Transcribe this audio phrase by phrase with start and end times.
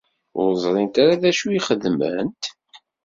[0.41, 2.43] Ur ẓrint ara d acu i xedment?